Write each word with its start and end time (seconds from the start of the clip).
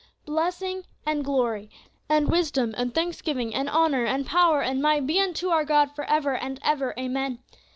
Blessing 0.25 0.85
and 1.05 1.23
glory, 1.23 1.69
and 2.09 2.27
wisdom, 2.27 2.73
and 2.75 2.91
thanksgiving, 2.91 3.53
and 3.53 3.69
honor, 3.69 4.03
and 4.03 4.25
power, 4.25 4.63
and 4.63 4.81
might, 4.81 5.05
be 5.05 5.19
unto 5.19 5.49
our 5.49 5.63
God 5.63 5.91
for 5.95 6.05
ever 6.05 6.35
and 6.35 6.59
ever, 6.63 6.95
Amen.' 6.97 7.37